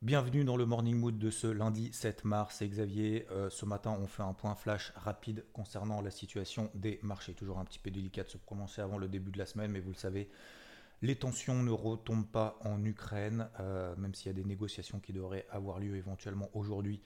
[0.00, 2.58] Bienvenue dans le Morning Mood de ce lundi 7 mars.
[2.60, 3.26] C'est Xavier.
[3.32, 7.34] Euh, ce matin, on fait un point flash rapide concernant la situation des marchés.
[7.34, 9.80] Toujours un petit peu délicat de se prononcer avant le début de la semaine, mais
[9.80, 10.30] vous le savez,
[11.02, 15.12] les tensions ne retombent pas en Ukraine, euh, même s'il y a des négociations qui
[15.12, 17.02] devraient avoir lieu éventuellement aujourd'hui.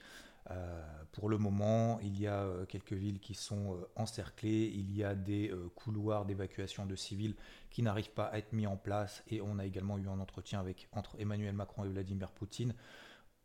[0.51, 0.83] Euh,
[1.13, 5.15] pour le moment, il y a euh, quelques villes qui sont encerclées, il y a
[5.15, 7.35] des couloirs d'évacuation de civils
[7.69, 10.59] qui n'arrivent pas à être mis en place et on a également eu un entretien
[10.59, 12.73] avec, entre Emmanuel Macron et Vladimir Poutine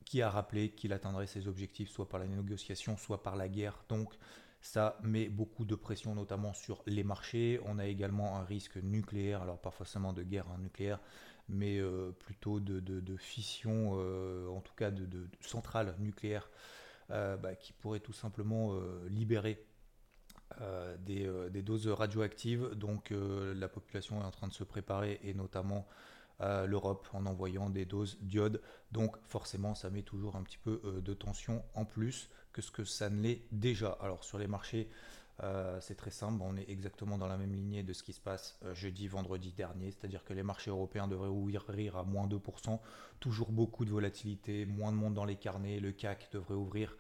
[0.09, 3.85] qui a rappelé qu'il atteindrait ses objectifs soit par la négociation, soit par la guerre.
[3.91, 4.15] Donc
[4.60, 7.60] ça met beaucoup de pression notamment sur les marchés.
[7.66, 10.99] On a également un risque nucléaire, alors pas forcément de guerre hein, nucléaire,
[11.49, 16.77] mais euh, plutôt de, fission, euh, en tout cas de, centrales nucléaires, euh,
[17.09, 18.78] bah, qui pourraient tout simplement
[19.09, 19.64] libérer
[21.01, 22.74] des, des, doses radioactives.
[22.74, 25.86] Donc la population est en train de se préparer et notamment
[26.40, 28.60] l'Europe en envoyant des doses d'iode.
[28.92, 32.84] Donc forcément ça met toujours un petit peu de tension en plus que ce que
[32.84, 33.96] ça ne l'est déjà.
[34.01, 34.90] Alors sur les marchés,
[35.43, 38.21] euh, c'est très simple, on est exactement dans la même lignée de ce qui se
[38.21, 42.81] passe euh, jeudi, vendredi dernier, c'est-à-dire que les marchés européens devraient ouvrir à moins 2%,
[43.21, 46.97] toujours beaucoup de volatilité, moins de monde dans les carnets, le CAC devrait ouvrir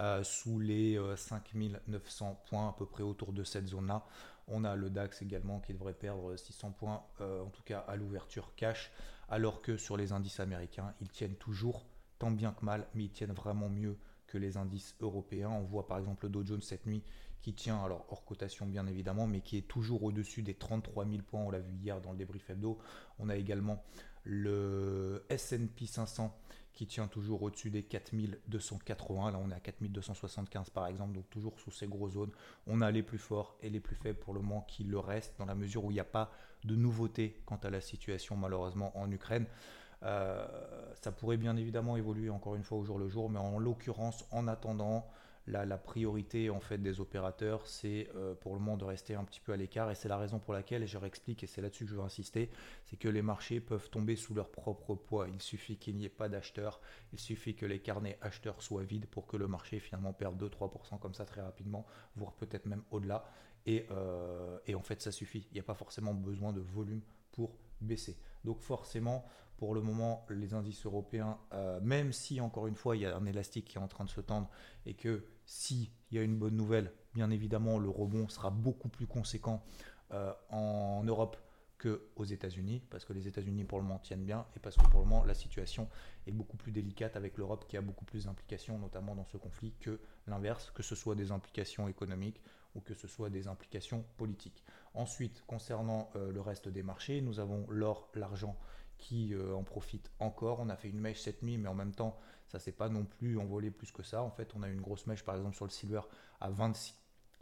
[0.00, 4.04] euh, sous les 5900 points, à peu près autour de cette zone-là.
[4.48, 8.54] On a le DAX également qui devrait perdre 600 points, en tout cas à l'ouverture
[8.54, 8.90] cash,
[9.28, 11.84] alors que sur les indices américains, ils tiennent toujours
[12.18, 15.50] tant bien que mal, mais ils tiennent vraiment mieux que les indices européens.
[15.50, 17.02] On voit par exemple le Dow Jones cette nuit
[17.40, 21.22] qui tient, alors hors cotation bien évidemment, mais qui est toujours au-dessus des 33 000
[21.22, 21.40] points.
[21.40, 22.78] On l'a vu hier dans le débrief hebdo.
[23.18, 23.82] On a également
[24.24, 26.36] le S&P 500
[26.78, 29.32] qui tient toujours au-dessus des 4280.
[29.32, 32.30] Là, on est à 4275 par exemple, donc toujours sous ces grosses zones.
[32.66, 35.34] On a les plus forts et les plus faibles pour le moment qui le restent,
[35.38, 36.30] dans la mesure où il n'y a pas
[36.64, 39.46] de nouveauté quant à la situation malheureusement en Ukraine.
[40.04, 40.46] Euh,
[41.00, 44.24] ça pourrait bien évidemment évoluer encore une fois au jour le jour, mais en l'occurrence,
[44.30, 45.08] en attendant,
[45.50, 49.40] la, priorité en fait des opérateurs, c'est euh, pour le moment de rester un petit
[49.40, 51.90] peu à l'écart, et c'est la raison pour laquelle, je réexplique, et c'est là-dessus que
[51.90, 52.50] je veux insister,
[52.84, 55.28] c'est que les marchés peuvent tomber sous leur propre poids.
[55.28, 56.80] Il suffit qu'il n'y ait pas d'acheteurs,
[57.12, 60.98] il suffit que les carnets acheteurs soient vides pour que le marché finalement perde 2-3%
[60.98, 61.86] comme ça très rapidement,
[62.16, 63.24] voire peut-être même au-delà.
[63.66, 65.46] Et, euh, et en fait, ça suffit.
[65.50, 68.16] Il n'y a pas forcément besoin de volume pour baisser.
[68.44, 69.24] Donc forcément,
[69.58, 73.16] pour le moment, les indices européens, euh, même si encore une fois il y a
[73.16, 74.48] un élastique qui est en train de se tendre
[74.86, 79.06] et que s'il y a une bonne nouvelle, bien évidemment le rebond sera beaucoup plus
[79.06, 79.64] conséquent
[80.12, 81.38] euh, en Europe
[81.78, 85.00] qu'aux États-Unis, parce que les États-Unis pour le moment tiennent bien et parce que pour
[85.00, 85.88] le moment la situation
[86.26, 89.72] est beaucoup plus délicate avec l'Europe qui a beaucoup plus d'implications, notamment dans ce conflit,
[89.80, 92.42] que l'inverse, que ce soit des implications économiques
[92.74, 94.62] ou que ce soit des implications politiques.
[94.92, 98.58] Ensuite, concernant euh, le reste des marchés, nous avons l'or, l'argent
[98.98, 100.60] qui euh, en profite encore.
[100.60, 103.04] On a fait une mèche cette nuit, mais en même temps, ça s'est pas non
[103.04, 104.22] plus envolé plus que ça.
[104.22, 106.00] En fait, on a une grosse mèche, par exemple, sur le silver
[106.40, 106.94] à 26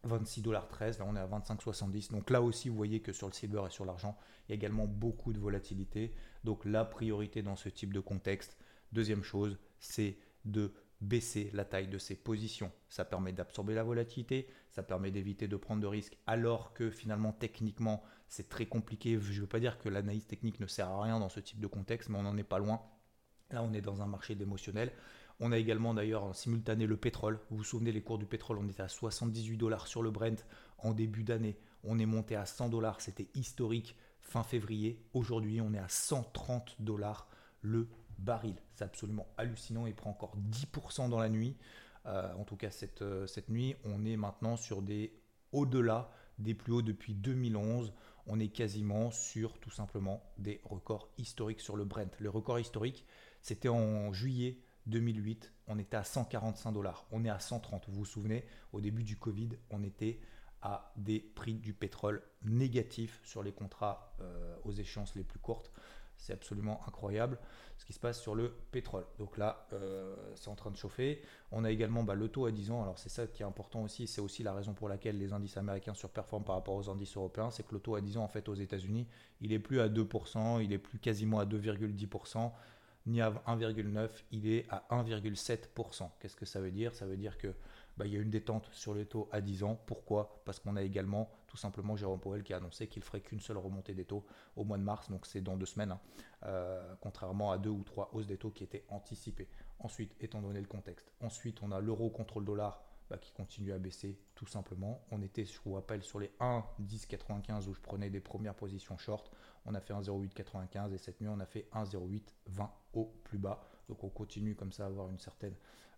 [0.07, 2.13] 26,13$, là on est à 25,70$.
[2.13, 4.57] Donc là aussi, vous voyez que sur le silver et sur l'argent, il y a
[4.57, 6.15] également beaucoup de volatilité.
[6.45, 8.57] Donc la priorité dans ce type de contexte,
[8.93, 12.73] deuxième chose, c'est de baisser la taille de ses positions.
[12.89, 17.33] Ça permet d'absorber la volatilité, ça permet d'éviter de prendre de risques, alors que finalement
[17.33, 19.19] techniquement c'est très compliqué.
[19.21, 21.61] Je ne veux pas dire que l'analyse technique ne sert à rien dans ce type
[21.61, 22.81] de contexte, mais on n'en est pas loin.
[23.51, 24.93] Là on est dans un marché d'émotionnel.
[25.39, 27.39] On a également d'ailleurs en simultané le pétrole.
[27.51, 30.45] Vous vous souvenez les cours du pétrole, on était à 78 dollars sur le Brent
[30.79, 31.59] en début d'année.
[31.85, 35.05] On est monté à 100 dollars, c'était historique fin février.
[35.13, 37.29] Aujourd'hui on est à 130 dollars
[37.61, 37.89] le
[38.19, 38.57] baril.
[38.75, 39.87] C'est absolument hallucinant.
[39.87, 41.57] Il prend encore 10% dans la nuit.
[42.07, 45.13] Euh, en tout cas, cette, euh, cette nuit, on est maintenant sur des
[45.53, 47.93] au-delà des plus hauts depuis 2011.
[48.27, 52.15] On est quasiment sur tout simplement des records historiques sur le Brent.
[52.19, 53.07] Le record historique,
[53.47, 55.53] c'était en juillet 2008.
[55.69, 57.07] On était à 145 dollars.
[57.13, 57.85] On est à 130.
[57.87, 60.19] Vous vous souvenez, au début du Covid, on était
[60.63, 65.71] à des prix du pétrole négatifs sur les contrats euh, aux échéances les plus courtes.
[66.17, 67.39] C'est absolument incroyable
[67.79, 69.05] ce qui se passe sur le pétrole.
[69.19, 71.23] Donc là, euh, c'est en train de chauffer.
[71.53, 72.83] On a également bah, le taux à 10 ans.
[72.83, 74.09] Alors c'est ça qui est important aussi.
[74.09, 77.53] C'est aussi la raison pour laquelle les indices américains surperforment par rapport aux indices européens.
[77.53, 79.07] C'est que le taux à 10 ans, en fait, aux États-Unis,
[79.41, 82.51] il est plus à 2%, il est plus quasiment à 2,10%
[83.07, 86.11] ni à 1,9, il est à 1,7%.
[86.19, 86.95] Qu'est-ce que ça veut dire?
[86.95, 87.55] Ça veut dire que
[87.97, 89.81] bah, y a une détente sur les taux à 10 ans.
[89.87, 90.43] Pourquoi?
[90.45, 93.57] Parce qu'on a également tout simplement Jérôme Powell qui a annoncé qu'il ferait qu'une seule
[93.57, 94.25] remontée des taux
[94.57, 96.01] au mois de mars, donc c'est dans deux semaines, hein.
[96.45, 99.49] euh, contrairement à deux ou trois hausses des taux qui étaient anticipées.
[99.79, 103.73] Ensuite, étant donné le contexte, ensuite on a l'euro contre le dollar bah, qui continue
[103.73, 105.05] à baisser tout simplement.
[105.11, 109.31] On était, je vous rappelle, sur les 1,1095 où je prenais des premières positions short.
[109.65, 113.63] On a fait 1,0895 et cette nuit on a fait 1,0820 au plus bas.
[113.89, 115.55] Donc on continue comme ça à avoir une certaine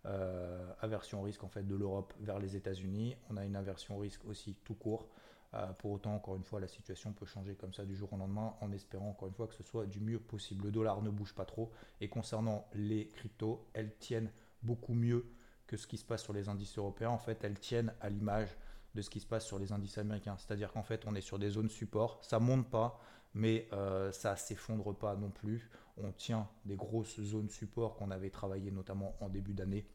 [0.07, 3.17] euh, aversion risque en fait de l'Europe vers les États-Unis.
[3.31, 5.09] On a une aversion risque aussi tout court.
[5.55, 8.17] Euh, pour autant, encore une fois, la situation peut changer comme ça du jour au
[8.19, 10.67] lendemain en espérant encore une fois que ce soit du mieux possible.
[10.67, 11.73] Le dollar ne bouge pas trop
[12.03, 14.31] et concernant les cryptos, elles tiennent
[14.63, 15.25] beaucoup mieux
[15.69, 17.11] que ce qui se passe sur les indices européens.
[17.11, 18.49] En fait, elles tiennent à l'image
[18.95, 20.37] de ce qui se passe sur les indices américains.
[20.39, 22.99] C'est-à-dire qu'en fait, on est sur des zones support, ça monte pas,
[23.35, 25.71] mais euh, ça s'effondre pas non plus.
[25.99, 29.87] On tient des grosses zones support qu'on avait travaillé notamment en début d'année,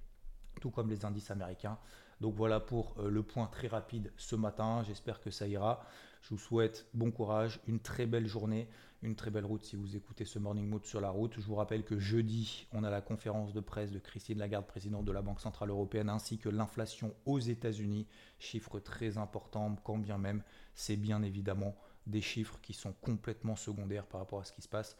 [0.62, 1.78] tout comme les indices américains.
[2.22, 4.84] Donc voilà pour euh, le point très rapide ce matin.
[4.84, 5.84] J'espère que ça ira.
[6.22, 8.70] Je vous souhaite bon courage, une très belle journée,
[9.04, 11.34] une très belle route si vous écoutez ce Morning Mood sur la route.
[11.36, 15.04] Je vous rappelle que jeudi, on a la conférence de presse de Christine Lagarde, présidente
[15.04, 18.08] de la Banque Centrale Européenne, ainsi que l'inflation aux États-Unis.
[18.40, 20.42] Chiffre très important, quand bien même
[20.74, 21.76] c'est bien évidemment
[22.08, 24.98] des chiffres qui sont complètement secondaires par rapport à ce qui se passe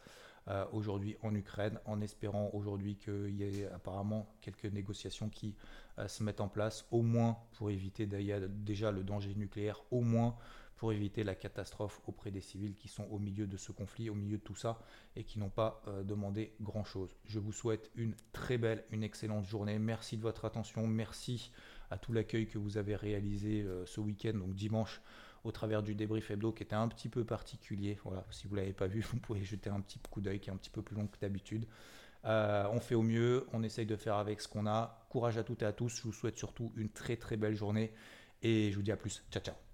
[0.48, 5.54] euh, aujourd'hui en Ukraine, en espérant aujourd'hui qu'il y ait apparemment quelques négociations qui
[5.98, 10.36] euh, se mettent en place, au moins pour éviter déjà le danger nucléaire, au moins
[10.76, 14.14] pour éviter la catastrophe auprès des civils qui sont au milieu de ce conflit, au
[14.14, 14.80] milieu de tout ça,
[15.16, 17.16] et qui n'ont pas euh, demandé grand-chose.
[17.24, 19.78] Je vous souhaite une très belle, une excellente journée.
[19.78, 21.52] Merci de votre attention, merci
[21.90, 25.00] à tout l'accueil que vous avez réalisé ce week-end, donc dimanche
[25.44, 27.98] au travers du débrief hebdo qui était un petit peu particulier.
[28.04, 30.50] Voilà, si vous ne l'avez pas vu, vous pouvez jeter un petit coup d'œil qui
[30.50, 31.66] est un petit peu plus long que d'habitude.
[32.24, 35.06] Euh, on fait au mieux, on essaye de faire avec ce qu'on a.
[35.10, 35.96] Courage à toutes et à tous.
[35.96, 37.92] Je vous souhaite surtout une très très belle journée
[38.42, 39.22] et je vous dis à plus.
[39.30, 39.73] Ciao ciao.